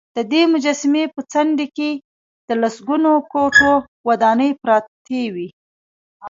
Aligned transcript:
ددې 0.15 0.41
مجسمې 0.53 1.03
په 1.13 1.21
څنډې 1.31 1.67
کې 1.77 1.91
د 2.47 2.49
لسګونو 2.61 3.11
کوټو 3.31 3.71
ودانې 4.07 4.49
پراته 4.61 5.19
وې. 5.33 5.47